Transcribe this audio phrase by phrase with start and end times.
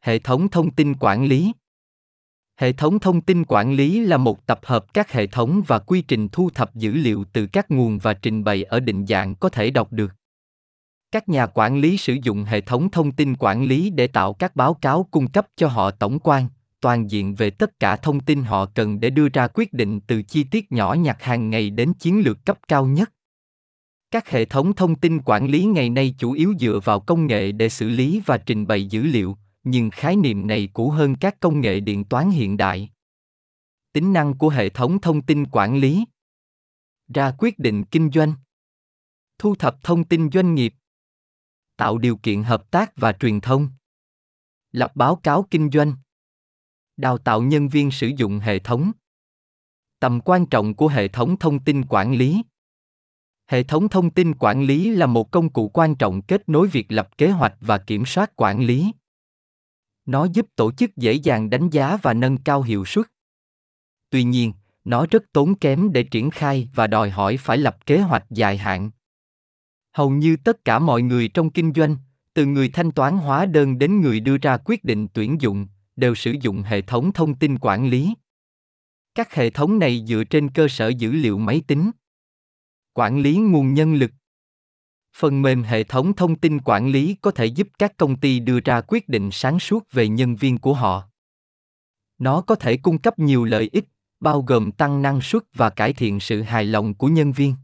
[0.00, 1.52] Hệ thống thông tin quản lý
[2.56, 6.02] Hệ thống thông tin quản lý là một tập hợp các hệ thống và quy
[6.02, 9.48] trình thu thập dữ liệu từ các nguồn và trình bày ở định dạng có
[9.48, 10.12] thể đọc được.
[11.12, 14.56] Các nhà quản lý sử dụng hệ thống thông tin quản lý để tạo các
[14.56, 16.48] báo cáo cung cấp cho họ tổng quan,
[16.80, 20.22] toàn diện về tất cả thông tin họ cần để đưa ra quyết định từ
[20.22, 23.12] chi tiết nhỏ nhặt hàng ngày đến chiến lược cấp cao nhất.
[24.10, 27.52] Các hệ thống thông tin quản lý ngày nay chủ yếu dựa vào công nghệ
[27.52, 31.40] để xử lý và trình bày dữ liệu, nhưng khái niệm này cũ hơn các
[31.40, 32.90] công nghệ điện toán hiện đại.
[33.92, 36.04] Tính năng của hệ thống thông tin quản lý.
[37.14, 38.34] Ra quyết định kinh doanh.
[39.38, 40.74] Thu thập thông tin doanh nghiệp.
[41.76, 43.68] Tạo điều kiện hợp tác và truyền thông.
[44.72, 45.94] Lập báo cáo kinh doanh.
[46.96, 48.92] Đào tạo nhân viên sử dụng hệ thống.
[50.00, 52.42] Tầm quan trọng của hệ thống thông tin quản lý.
[53.46, 56.92] Hệ thống thông tin quản lý là một công cụ quan trọng kết nối việc
[56.92, 58.92] lập kế hoạch và kiểm soát quản lý
[60.10, 63.06] nó giúp tổ chức dễ dàng đánh giá và nâng cao hiệu suất.
[64.10, 64.52] Tuy nhiên,
[64.84, 68.58] nó rất tốn kém để triển khai và đòi hỏi phải lập kế hoạch dài
[68.58, 68.90] hạn.
[69.92, 71.96] Hầu như tất cả mọi người trong kinh doanh,
[72.34, 76.14] từ người thanh toán hóa đơn đến người đưa ra quyết định tuyển dụng, đều
[76.14, 78.14] sử dụng hệ thống thông tin quản lý.
[79.14, 81.90] Các hệ thống này dựa trên cơ sở dữ liệu máy tính.
[82.94, 84.10] Quản lý nguồn nhân lực
[85.16, 88.60] phần mềm hệ thống thông tin quản lý có thể giúp các công ty đưa
[88.60, 91.02] ra quyết định sáng suốt về nhân viên của họ.
[92.18, 93.84] Nó có thể cung cấp nhiều lợi ích,
[94.20, 97.54] bao gồm tăng năng suất và cải thiện sự hài lòng của nhân viên.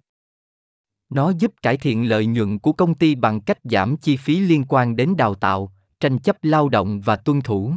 [1.10, 4.64] Nó giúp cải thiện lợi nhuận của công ty bằng cách giảm chi phí liên
[4.68, 7.72] quan đến đào tạo, tranh chấp lao động và tuân thủ.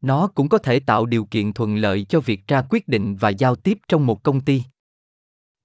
[0.00, 3.28] Nó cũng có thể tạo điều kiện thuận lợi cho việc ra quyết định và
[3.28, 4.62] giao tiếp trong một công ty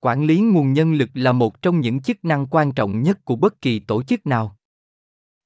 [0.02, 3.36] quản lý nguồn nhân lực là một trong những chức năng quan trọng nhất của
[3.36, 4.58] bất kỳ tổ chức nào.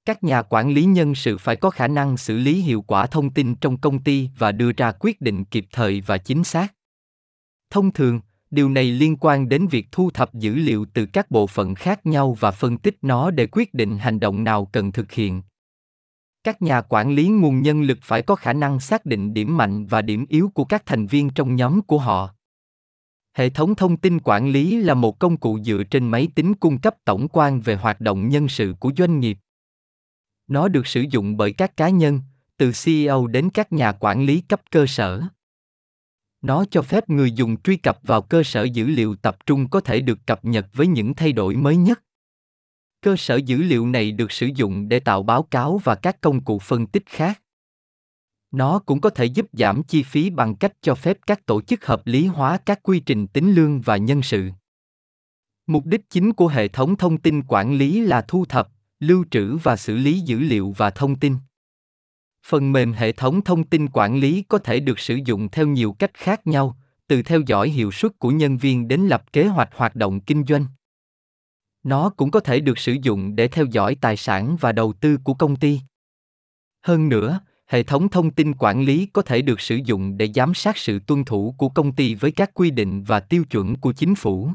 [0.06, 3.30] Các nhà quản lý nhân sự phải có khả năng xử lý hiệu quả thông
[3.30, 6.74] tin trong công ty và đưa ra quyết định kịp thời và chính xác.
[7.70, 8.20] Thông thường,
[8.52, 12.06] điều này liên quan đến việc thu thập dữ liệu từ các bộ phận khác
[12.06, 15.42] nhau và phân tích nó để quyết định hành động nào cần thực hiện.
[16.44, 19.86] Các nhà quản lý nguồn nhân lực phải có khả năng xác định điểm mạnh
[19.86, 22.36] và điểm yếu của các thành viên trong nhóm của họ
[23.36, 26.78] hệ thống thông tin quản lý là một công cụ dựa trên máy tính cung
[26.78, 29.38] cấp tổng quan về hoạt động nhân sự của doanh nghiệp.
[30.48, 32.20] Nó được sử dụng bởi các cá nhân,
[32.58, 35.22] từ ceo đến các nhà quản lý cấp cơ sở.
[36.42, 39.80] Nó cho phép người dùng truy cập vào cơ sở dữ liệu tập trung có
[39.80, 42.02] thể được cập nhật với những thay đổi mới nhất.
[43.02, 46.44] Cơ sở dữ liệu này được sử dụng để tạo báo cáo và các công
[46.44, 47.42] cụ phân tích khác
[48.56, 51.86] nó cũng có thể giúp giảm chi phí bằng cách cho phép các tổ chức
[51.86, 54.50] hợp lý hóa các quy trình tính lương và nhân sự.
[55.68, 59.58] Mục đích chính của hệ thống thông tin quản lý là thu thập, lưu trữ
[59.58, 61.36] và xử lý dữ liệu và thông tin.
[62.48, 65.96] Phần mềm hệ thống thông tin quản lý có thể được sử dụng theo nhiều
[66.00, 66.78] cách khác nhau,
[67.08, 70.46] từ theo dõi hiệu suất của nhân viên đến lập kế hoạch hoạt động kinh
[70.46, 70.66] doanh.
[71.84, 75.18] Nó cũng có thể được sử dụng để theo dõi tài sản và đầu tư
[75.24, 75.80] của công ty.
[76.82, 80.54] Hơn nữa hệ thống thông tin quản lý có thể được sử dụng để giám
[80.54, 83.94] sát sự tuân thủ của công ty với các quy định và tiêu chuẩn của
[83.94, 84.50] chính phủ.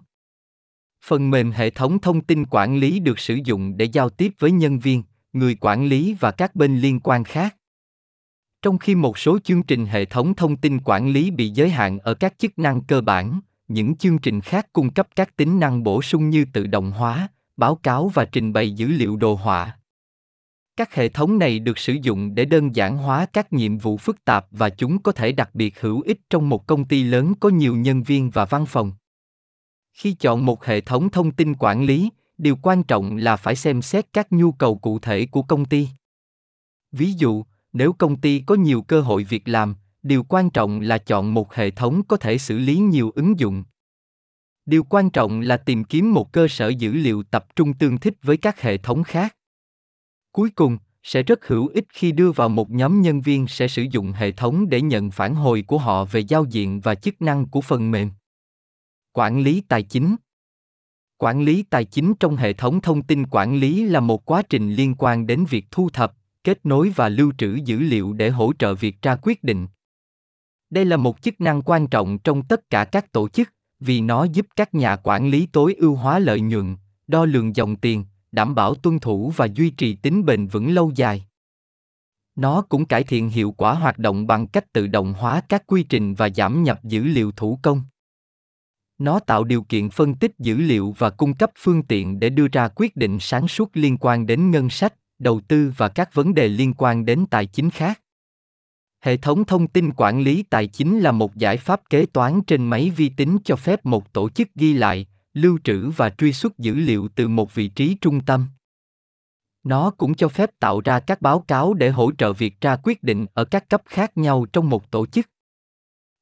[1.05, 4.53] Phần mềm hệ thống thông tin quản lý được sử dụng để giao tiếp với
[4.53, 7.57] nhân viên, người quản lý và các bên liên quan khác.
[8.63, 11.99] Trong khi một số chương trình hệ thống thông tin quản lý bị giới hạn
[11.99, 15.83] ở các chức năng cơ bản, những chương trình khác cung cấp các tính năng
[15.83, 19.77] bổ sung như tự động hóa, báo cáo và trình bày dữ liệu đồ họa
[20.81, 24.25] các hệ thống này được sử dụng để đơn giản hóa các nhiệm vụ phức
[24.25, 27.49] tạp và chúng có thể đặc biệt hữu ích trong một công ty lớn có
[27.49, 28.93] nhiều nhân viên và văn phòng.
[29.93, 33.83] Khi chọn một hệ thống thông tin quản lý, điều quan trọng là phải xem
[33.83, 35.89] xét các nhu cầu cụ thể của công ty.
[36.93, 40.99] Ví dụ, nếu công ty có nhiều cơ hội việc làm, điều quan trọng là
[40.99, 43.65] chọn một hệ thống có thể xử lý nhiều ứng dụng.
[44.67, 48.15] Điều quan trọng là tìm kiếm một cơ sở dữ liệu tập trung tương thích
[48.23, 49.37] với các hệ thống khác
[50.33, 53.83] cuối cùng, sẽ rất hữu ích khi đưa vào một nhóm nhân viên sẽ sử
[53.91, 57.47] dụng hệ thống để nhận phản hồi của họ về giao diện và chức năng
[57.47, 58.11] của phần mềm.
[59.13, 60.17] Quản lý tài chính.
[61.19, 64.75] Quản lý tài chính trong hệ thống thông tin quản lý là một quá trình
[64.75, 68.53] liên quan đến việc thu thập, kết nối và lưu trữ dữ liệu để hỗ
[68.59, 69.67] trợ việc ra quyết định.
[70.71, 73.49] Đây là một chức năng quan trọng trong tất cả các tổ chức,
[73.81, 76.77] vì nó giúp các nhà quản lý tối ưu hóa lợi nhuận,
[77.07, 80.93] đo lường dòng tiền đảm bảo tuân thủ và duy trì tính bền vững lâu
[80.95, 81.25] dài
[82.37, 85.83] nó cũng cải thiện hiệu quả hoạt động bằng cách tự động hóa các quy
[85.83, 87.83] trình và giảm nhập dữ liệu thủ công
[88.99, 92.49] nó tạo điều kiện phân tích dữ liệu và cung cấp phương tiện để đưa
[92.53, 96.35] ra quyết định sáng suốt liên quan đến ngân sách đầu tư và các vấn
[96.35, 98.01] đề liên quan đến tài chính khác.
[99.01, 102.67] Hệ thống thông tin quản lý tài chính là một giải pháp kế toán trên
[102.67, 106.59] máy vi tính cho phép một tổ chức ghi lại, lưu trữ và truy xuất
[106.59, 108.47] dữ liệu từ một vị trí trung tâm.
[109.63, 113.03] Nó cũng cho phép tạo ra các báo cáo để hỗ trợ việc ra quyết
[113.03, 115.27] định ở các cấp khác nhau trong một tổ chức.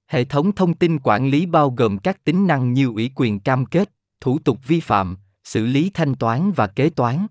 [0.06, 3.66] Hệ thống thông tin quản lý bao gồm các tính năng như ủy quyền cam
[3.66, 3.90] kết,
[4.20, 7.26] thủ tục vi phạm, xử lý thanh toán và kế toán.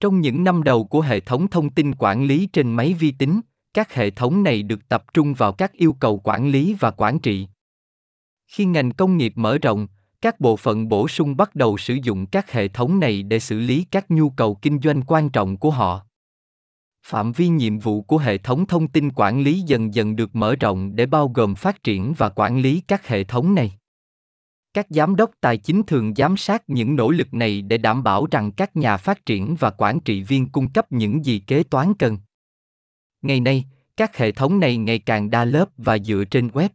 [0.00, 3.40] Trong những năm đầu của hệ thống thông tin quản lý trên máy vi tính,
[3.74, 7.18] các hệ thống này được tập trung vào các yêu cầu quản lý và quản
[7.18, 7.48] trị.
[8.46, 9.86] Khi ngành công nghiệp mở rộng,
[10.22, 13.60] các bộ phận bổ sung bắt đầu sử dụng các hệ thống này để xử
[13.60, 16.06] lý các nhu cầu kinh doanh quan trọng của họ.
[17.06, 20.56] Phạm vi nhiệm vụ của hệ thống thông tin quản lý dần dần được mở
[20.60, 23.72] rộng để bao gồm phát triển và quản lý các hệ thống này.
[24.74, 28.26] Các giám đốc tài chính thường giám sát những nỗ lực này để đảm bảo
[28.30, 31.94] rằng các nhà phát triển và quản trị viên cung cấp những gì kế toán
[31.94, 32.18] cần.
[33.22, 33.64] Ngày nay,
[33.96, 36.68] các hệ thống này ngày càng đa lớp và dựa trên web.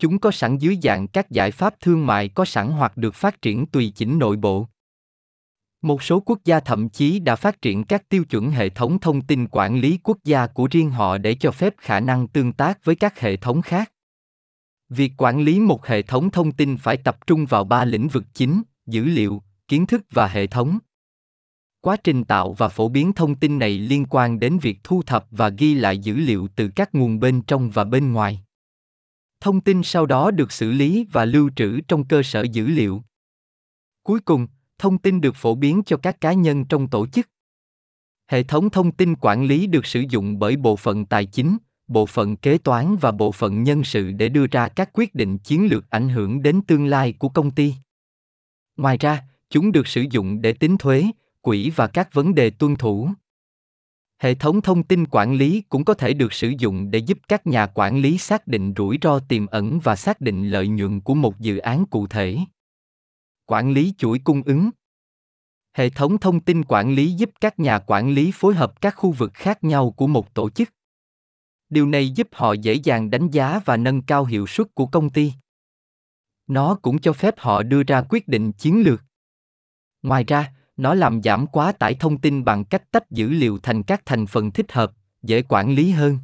[0.00, 3.42] Chúng có sẵn dưới dạng các giải pháp thương mại có sẵn hoặc được phát
[3.42, 4.66] triển tùy chỉnh nội bộ.
[5.82, 9.20] Một số quốc gia thậm chí đã phát triển các tiêu chuẩn hệ thống thông
[9.20, 12.84] tin quản lý quốc gia của riêng họ để cho phép khả năng tương tác
[12.84, 13.92] với các hệ thống khác.
[14.88, 18.24] Việc quản lý một hệ thống thông tin phải tập trung vào ba lĩnh vực
[18.34, 20.78] chính: dữ liệu, kiến thức và hệ thống.
[21.80, 25.26] Quá trình tạo và phổ biến thông tin này liên quan đến việc thu thập
[25.30, 28.42] và ghi lại dữ liệu từ các nguồn bên trong và bên ngoài.
[29.40, 33.02] Thông tin sau đó được xử lý và lưu trữ trong cơ sở dữ liệu.
[34.02, 34.46] Cuối cùng,
[34.78, 37.28] thông tin được phổ biến cho các cá nhân trong tổ chức.
[38.28, 41.56] Hệ thống thông tin quản lý được sử dụng bởi bộ phận tài chính,
[41.88, 45.38] bộ phận kế toán và bộ phận nhân sự để đưa ra các quyết định
[45.38, 47.74] chiến lược ảnh hưởng đến tương lai của công ty.
[48.76, 51.04] Ngoài ra, chúng được sử dụng để tính thuế,
[51.40, 53.10] quỹ và các vấn đề tuân thủ.
[54.20, 57.46] Hệ thống thông tin quản lý cũng có thể được sử dụng để giúp các
[57.46, 61.14] nhà quản lý xác định rủi ro tiềm ẩn và xác định lợi nhuận của
[61.14, 62.38] một dự án cụ thể.
[63.46, 64.70] Quản lý chuỗi cung ứng
[65.72, 69.12] Hệ thống thông tin quản lý giúp các nhà quản lý phối hợp các khu
[69.12, 70.68] vực khác nhau của một tổ chức.
[71.68, 75.10] Điều này giúp họ dễ dàng đánh giá và nâng cao hiệu suất của công
[75.10, 75.32] ty.
[76.46, 79.04] Nó cũng cho phép họ đưa ra quyết định chiến lược.
[80.02, 83.82] Ngoài ra, nó làm giảm quá tải thông tin bằng cách tách dữ liệu thành
[83.82, 84.92] các thành phần thích hợp,
[85.22, 86.18] dễ quản lý hơn.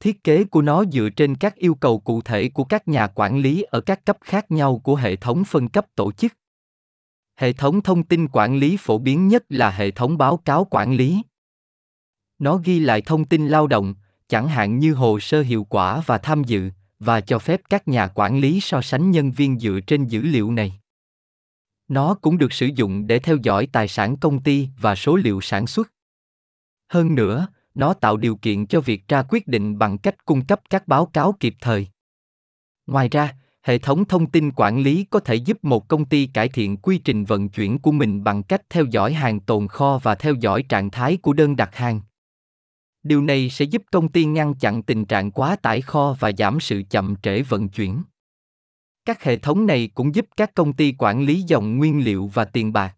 [0.00, 3.38] Thiết kế của nó dựa trên các yêu cầu cụ thể của các nhà quản
[3.38, 6.32] lý ở các cấp khác nhau của hệ thống phân cấp tổ chức.
[7.36, 10.92] Hệ thống thông tin quản lý phổ biến nhất là hệ thống báo cáo quản
[10.92, 11.22] lý.
[12.38, 13.94] Nó ghi lại thông tin lao động,
[14.28, 18.08] chẳng hạn như hồ sơ hiệu quả và tham dự, và cho phép các nhà
[18.14, 20.80] quản lý so sánh nhân viên dựa trên dữ liệu này
[21.88, 25.40] nó cũng được sử dụng để theo dõi tài sản công ty và số liệu
[25.40, 25.92] sản xuất.
[26.88, 30.60] Hơn nữa, nó tạo điều kiện cho việc ra quyết định bằng cách cung cấp
[30.70, 31.88] các báo cáo kịp thời.
[32.86, 36.48] Ngoài ra, hệ thống thông tin quản lý có thể giúp một công ty cải
[36.48, 40.14] thiện quy trình vận chuyển của mình bằng cách theo dõi hàng tồn kho và
[40.14, 42.00] theo dõi trạng thái của đơn đặt hàng.
[43.02, 46.60] Điều này sẽ giúp công ty ngăn chặn tình trạng quá tải kho và giảm
[46.60, 48.02] sự chậm trễ vận chuyển.
[49.06, 52.44] Các hệ thống này cũng giúp các công ty quản lý dòng nguyên liệu và
[52.44, 52.96] tiền bạc.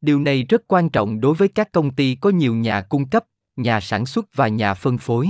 [0.00, 3.24] Điều này rất quan trọng đối với các công ty có nhiều nhà cung cấp,
[3.56, 5.28] nhà sản xuất và nhà phân phối.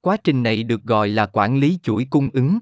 [0.00, 2.58] Quá trình này được gọi là quản lý chuỗi cung ứng.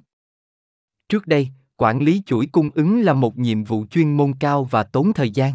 [1.08, 4.82] Trước đây, quản lý chuỗi cung ứng là một nhiệm vụ chuyên môn cao và
[4.82, 5.54] tốn thời gian.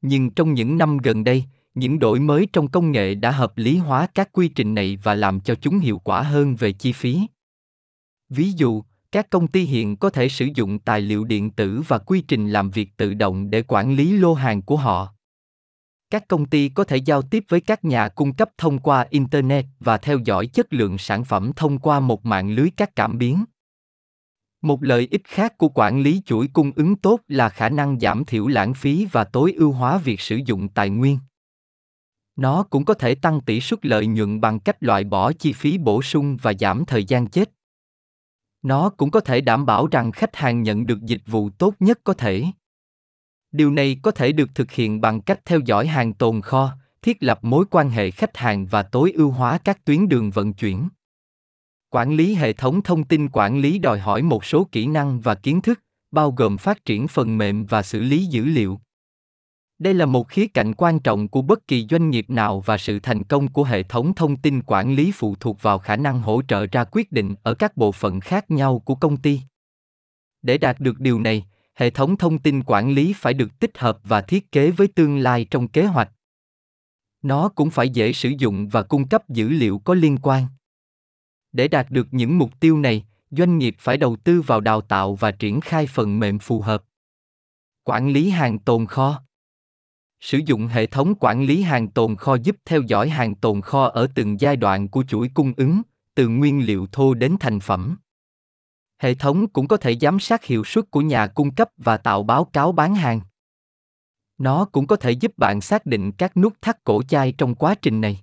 [0.00, 3.76] Nhưng trong những năm gần đây, những đổi mới trong công nghệ đã hợp lý
[3.76, 7.20] hóa các quy trình này và làm cho chúng hiệu quả hơn về chi phí.
[8.28, 11.98] Ví dụ, các công ty hiện có thể sử dụng tài liệu điện tử và
[11.98, 15.14] quy trình làm việc tự động để quản lý lô hàng của họ.
[16.10, 19.64] Các công ty có thể giao tiếp với các nhà cung cấp thông qua internet
[19.80, 23.44] và theo dõi chất lượng sản phẩm thông qua một mạng lưới các cảm biến.
[24.62, 28.24] Một lợi ích khác của quản lý chuỗi cung ứng tốt là khả năng giảm
[28.24, 31.18] thiểu lãng phí và tối ưu hóa việc sử dụng tài nguyên.
[32.36, 35.78] Nó cũng có thể tăng tỷ suất lợi nhuận bằng cách loại bỏ chi phí
[35.78, 37.50] bổ sung và giảm thời gian chết
[38.62, 42.00] nó cũng có thể đảm bảo rằng khách hàng nhận được dịch vụ tốt nhất
[42.04, 42.44] có thể.
[43.52, 47.22] Điều này có thể được thực hiện bằng cách theo dõi hàng tồn kho, thiết
[47.22, 50.88] lập mối quan hệ khách hàng và tối ưu hóa các tuyến đường vận chuyển.
[51.90, 55.34] Quản lý hệ thống thông tin quản lý đòi hỏi một số kỹ năng và
[55.34, 58.80] kiến thức, bao gồm phát triển phần mềm và xử lý dữ liệu
[59.80, 63.00] đây là một khía cạnh quan trọng của bất kỳ doanh nghiệp nào và sự
[63.00, 66.42] thành công của hệ thống thông tin quản lý phụ thuộc vào khả năng hỗ
[66.48, 69.40] trợ ra quyết định ở các bộ phận khác nhau của công ty.
[70.42, 71.44] Để đạt được điều này,
[71.74, 75.18] hệ thống thông tin quản lý phải được tích hợp và thiết kế với tương
[75.18, 76.10] lai trong kế hoạch.
[77.22, 80.46] Nó cũng phải dễ sử dụng và cung cấp dữ liệu có liên quan.
[81.52, 85.14] Để đạt được những mục tiêu này, doanh nghiệp phải đầu tư vào đào tạo
[85.14, 86.84] và triển khai phần mềm phù hợp.
[87.84, 89.22] Quản lý hàng tồn kho
[90.20, 93.84] sử dụng hệ thống quản lý hàng tồn kho giúp theo dõi hàng tồn kho
[93.84, 95.82] ở từng giai đoạn của chuỗi cung ứng,
[96.14, 97.98] từ nguyên liệu thô đến thành phẩm.
[98.98, 102.22] Hệ thống cũng có thể giám sát hiệu suất của nhà cung cấp và tạo
[102.22, 103.20] báo cáo bán hàng.
[104.38, 107.74] Nó cũng có thể giúp bạn xác định các nút thắt cổ chai trong quá
[107.74, 108.20] trình này.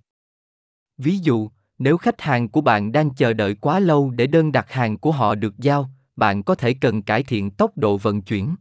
[0.98, 4.72] Ví dụ, nếu khách hàng của bạn đang chờ đợi quá lâu để đơn đặt
[4.72, 8.56] hàng của họ được giao, bạn có thể cần cải thiện tốc độ vận chuyển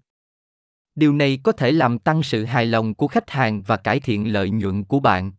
[0.97, 4.33] điều này có thể làm tăng sự hài lòng của khách hàng và cải thiện
[4.33, 5.33] lợi nhuận của bạn.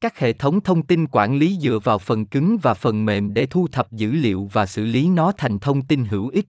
[0.00, 3.46] Các hệ thống thông tin quản lý dựa vào phần cứng và phần mềm để
[3.46, 6.48] thu thập dữ liệu và xử lý nó thành thông tin hữu ích.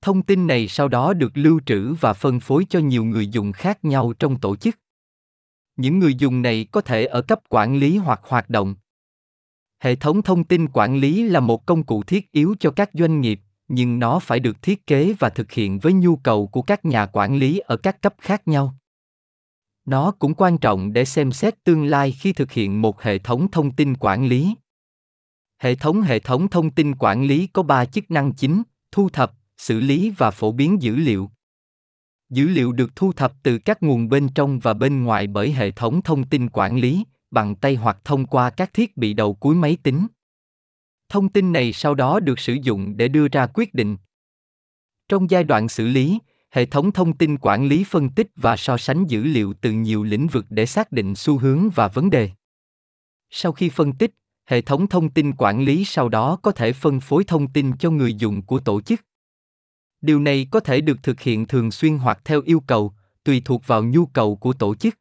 [0.00, 3.52] Thông tin này sau đó được lưu trữ và phân phối cho nhiều người dùng
[3.52, 4.78] khác nhau trong tổ chức.
[5.76, 8.74] Những người dùng này có thể ở cấp quản lý hoặc hoạt động.
[9.78, 13.20] Hệ thống thông tin quản lý là một công cụ thiết yếu cho các doanh
[13.20, 16.84] nghiệp nhưng nó phải được thiết kế và thực hiện với nhu cầu của các
[16.84, 18.74] nhà quản lý ở các cấp khác nhau.
[19.84, 23.50] Nó cũng quan trọng để xem xét tương lai khi thực hiện một hệ thống
[23.50, 24.54] thông tin quản lý.
[25.58, 29.32] Hệ thống hệ thống thông tin quản lý có ba chức năng chính, thu thập,
[29.56, 31.30] xử lý và phổ biến dữ liệu.
[32.30, 35.70] Dữ liệu được thu thập từ các nguồn bên trong và bên ngoài bởi hệ
[35.70, 39.54] thống thông tin quản lý, bằng tay hoặc thông qua các thiết bị đầu cuối
[39.54, 40.06] máy tính
[41.08, 43.96] thông tin này sau đó được sử dụng để đưa ra quyết định.
[45.08, 46.18] Trong giai đoạn xử lý,
[46.50, 50.02] hệ thống thông tin quản lý phân tích và so sánh dữ liệu từ nhiều
[50.02, 52.30] lĩnh vực để xác định xu hướng và vấn đề.
[53.30, 54.10] Sau khi phân tích,
[54.46, 57.90] hệ thống thông tin quản lý sau đó có thể phân phối thông tin cho
[57.90, 59.00] người dùng của tổ chức.
[60.00, 62.92] Điều này có thể được thực hiện thường xuyên hoặc theo yêu cầu,
[63.24, 64.94] tùy thuộc vào nhu cầu của tổ chức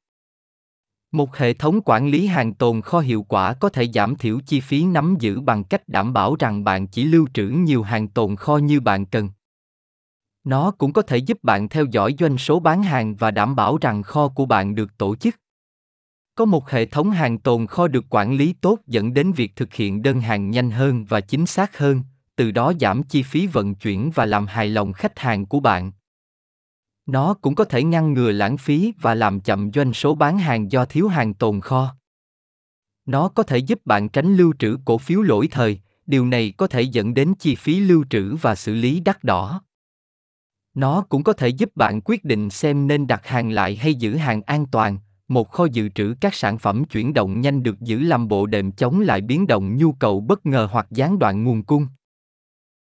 [1.18, 4.60] một hệ thống quản lý hàng tồn kho hiệu quả có thể giảm thiểu chi
[4.60, 8.36] phí nắm giữ bằng cách đảm bảo rằng bạn chỉ lưu trữ nhiều hàng tồn
[8.36, 9.30] kho như bạn cần.
[10.44, 13.78] Nó cũng có thể giúp bạn theo dõi doanh số bán hàng và đảm bảo
[13.82, 15.36] rằng kho của bạn được tổ chức.
[16.36, 19.74] Có một hệ thống hàng tồn kho được quản lý tốt dẫn đến việc thực
[19.74, 22.02] hiện đơn hàng nhanh hơn và chính xác hơn,
[22.36, 25.92] từ đó giảm chi phí vận chuyển và làm hài lòng khách hàng của bạn
[27.06, 30.72] nó cũng có thể ngăn ngừa lãng phí và làm chậm doanh số bán hàng
[30.72, 31.96] do thiếu hàng tồn kho.
[33.06, 35.80] Nó có thể giúp bạn tránh lưu trữ cổ phiếu lỗi thời.
[36.06, 39.62] Điều này có thể dẫn đến chi phí lưu trữ và xử lý đắt đỏ.
[40.74, 44.16] Nó cũng có thể giúp bạn quyết định xem nên đặt hàng lại hay giữ
[44.16, 44.98] hàng an toàn.
[45.28, 48.72] Một kho dự trữ các sản phẩm chuyển động nhanh được giữ làm bộ đệm
[48.72, 51.88] chống lại biến động nhu cầu bất ngờ hoặc gián đoạn nguồn cung.